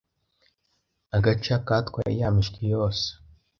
[1.15, 3.07] Agaca katwaye ya mishwi yose.